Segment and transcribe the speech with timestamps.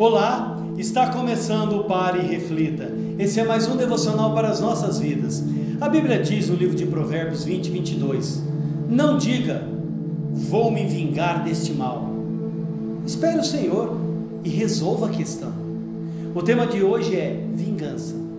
[0.00, 2.90] Olá, está começando o Pare e Reflita.
[3.18, 5.44] Esse é mais um devocional para as nossas vidas.
[5.78, 8.42] A Bíblia diz no livro de Provérbios 20, 22:
[8.88, 9.62] Não diga,
[10.32, 12.08] vou me vingar deste mal.
[13.04, 13.94] Espere o Senhor
[14.42, 15.52] e resolva a questão.
[16.34, 18.29] O tema de hoje é vingança.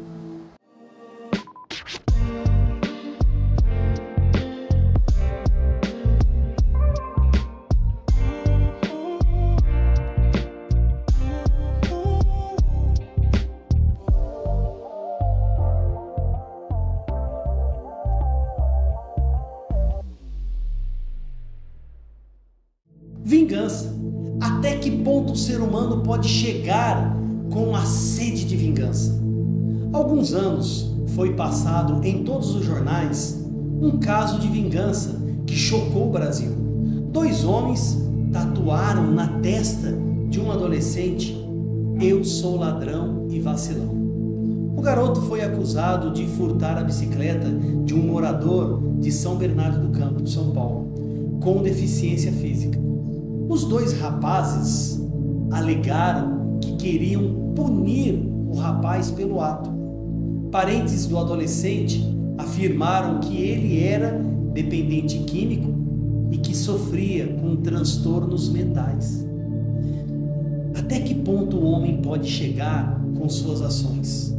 [23.32, 23.96] Vingança.
[24.42, 27.18] Até que ponto o ser humano pode chegar
[27.50, 29.22] com a sede de vingança?
[29.94, 33.42] alguns anos foi passado em todos os jornais
[33.82, 35.18] um caso de vingança
[35.48, 36.52] que chocou o Brasil.
[37.14, 37.98] Dois homens
[38.34, 39.98] tatuaram na testa
[40.30, 41.34] de um adolescente:
[42.02, 43.96] Eu sou ladrão e vacilão.
[44.76, 47.50] O garoto foi acusado de furtar a bicicleta
[47.86, 52.91] de um morador de São Bernardo do Campo, de São Paulo, com deficiência física.
[53.52, 55.06] Os dois rapazes
[55.52, 58.14] alegaram que queriam punir
[58.48, 59.70] o rapaz pelo ato.
[60.50, 62.02] Parentes do adolescente
[62.38, 65.70] afirmaram que ele era dependente químico
[66.32, 69.28] e que sofria com transtornos mentais.
[70.74, 74.34] Até que ponto o homem pode chegar com suas ações?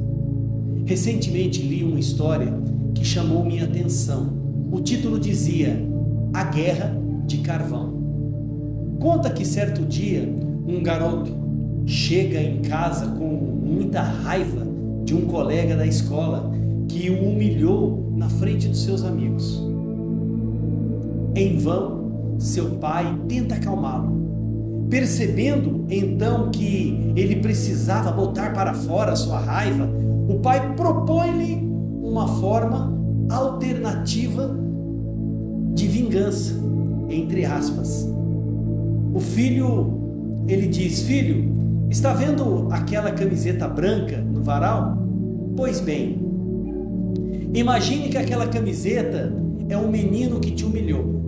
[0.86, 2.50] Recentemente li uma história
[2.94, 4.33] que chamou minha atenção.
[4.72, 5.86] O título dizia
[6.33, 6.96] A Guerra
[7.27, 8.02] de Carvão.
[8.98, 10.22] Conta que certo dia
[10.66, 11.32] um garoto
[11.86, 14.66] chega em casa com muita raiva
[15.04, 16.52] de um colega da escola
[16.88, 19.62] que o humilhou na frente dos seus amigos.
[21.34, 24.20] Em vão, seu pai tenta acalmá-lo.
[24.90, 29.88] Percebendo então que ele precisava botar para fora sua raiva,
[30.28, 31.67] o pai propõe-lhe
[32.02, 32.92] uma forma
[33.30, 34.55] alternativa
[35.74, 36.55] de vingança,
[37.08, 38.06] entre aspas.
[39.14, 41.52] O filho, ele diz: Filho,
[41.90, 44.96] está vendo aquela camiseta branca no varal?
[45.56, 46.18] Pois bem,
[47.52, 49.33] imagine que aquela camiseta
[49.68, 51.20] é um menino que te humilhou.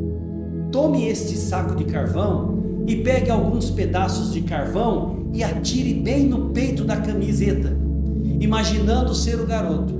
[0.72, 6.51] Tome este saco de carvão e pegue alguns pedaços de carvão e atire bem no
[6.51, 7.77] peito da camiseta,
[8.41, 9.95] imaginando ser o garoto,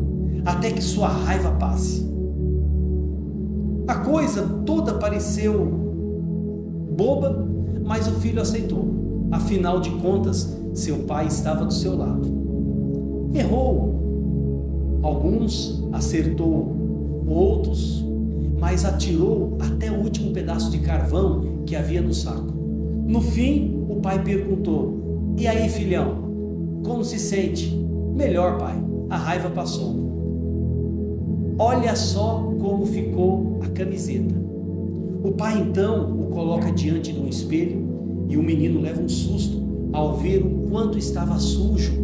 [0.45, 2.05] até que sua raiva passe.
[3.87, 5.66] A coisa toda pareceu
[6.97, 7.53] boba,
[7.84, 9.28] mas o filho aceitou.
[9.31, 12.28] Afinal de contas, seu pai estava do seu lado.
[13.34, 15.00] Errou.
[15.03, 16.75] Alguns acertou,
[17.27, 18.05] outros,
[18.59, 22.55] mas atirou até o último pedaço de carvão que havia no saco.
[23.06, 26.25] No fim, o pai perguntou: E aí, filhão,
[26.83, 27.75] como se sente?
[28.15, 28.83] Melhor, pai.
[29.11, 29.95] A raiva passou.
[31.59, 34.34] Olha só como ficou a camiseta.
[35.25, 37.83] O pai então o coloca diante de um espelho
[38.29, 39.57] e o menino leva um susto
[39.91, 41.95] ao ver o quanto estava sujo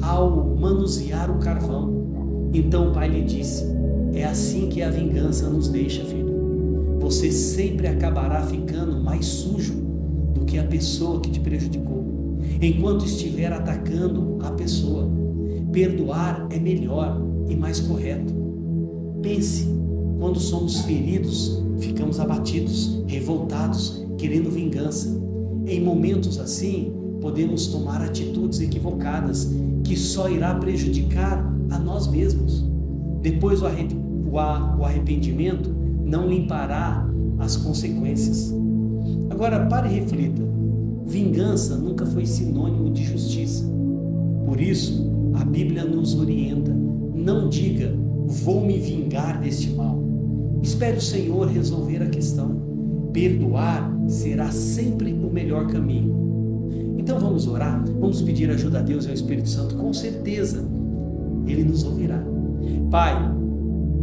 [0.00, 2.50] ao manusear o carvão.
[2.54, 3.64] Então o pai lhe disse:
[4.14, 6.98] É assim que a vingança nos deixa, filho.
[7.00, 9.74] Você sempre acabará ficando mais sujo
[10.32, 15.10] do que a pessoa que te prejudicou, enquanto estiver atacando a pessoa.
[15.72, 18.32] Perdoar é melhor e mais correto.
[19.20, 19.66] Pense,
[20.22, 25.20] quando somos feridos, ficamos abatidos, revoltados, querendo vingança.
[25.66, 29.50] Em momentos assim, podemos tomar atitudes equivocadas
[29.82, 32.64] que só irá prejudicar a nós mesmos.
[33.20, 33.66] Depois o
[34.84, 35.74] arrependimento
[36.04, 37.04] não limpará
[37.40, 38.54] as consequências.
[39.28, 40.42] Agora pare e reflita.
[41.04, 43.64] Vingança nunca foi sinônimo de justiça.
[44.46, 45.04] Por isso,
[45.34, 46.70] a Bíblia nos orienta:
[47.12, 47.92] não diga,
[48.24, 50.01] vou me vingar deste mal.
[50.72, 53.10] Espere o Senhor resolver a questão.
[53.12, 56.96] Perdoar será sempre o melhor caminho.
[56.96, 60.66] Então vamos orar, vamos pedir ajuda a Deus e ao Espírito Santo, com certeza
[61.46, 62.24] Ele nos ouvirá.
[62.90, 63.14] Pai,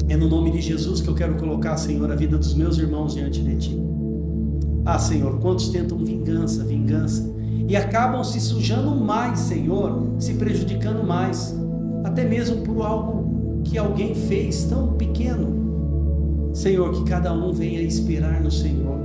[0.07, 3.15] é no nome de Jesus que eu quero colocar, Senhor, a vida dos meus irmãos
[3.15, 3.81] diante de Ti.
[4.85, 7.33] Ah, Senhor, quantos tentam vingança, vingança,
[7.67, 11.57] e acabam se sujando mais, Senhor, se prejudicando mais,
[12.03, 15.68] até mesmo por algo que alguém fez tão pequeno.
[16.59, 18.99] Senhor, que cada um venha esperar no Senhor,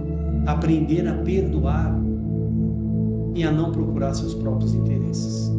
[0.44, 1.96] aprender a perdoar
[3.32, 5.52] e a não procurar seus próprios interesses.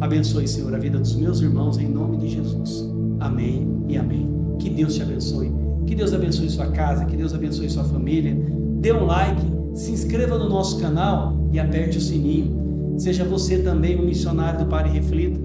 [0.00, 2.90] Abençoe, Senhor, a vida dos meus irmãos em nome de Jesus.
[3.20, 4.28] Amém e amém.
[4.58, 5.52] Que Deus te abençoe.
[5.86, 8.36] Que Deus abençoe sua casa, que Deus abençoe sua família.
[8.80, 12.98] Dê um like, se inscreva no nosso canal e aperte o sininho.
[12.98, 15.38] Seja você também um missionário do Pare e Reflita.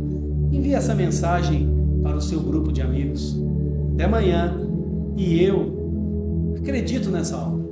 [0.52, 1.70] Envie essa mensagem
[2.02, 3.40] para o seu grupo de amigos.
[3.94, 4.60] Até amanhã.
[5.16, 5.83] E eu
[6.64, 7.63] acredito nessa obra.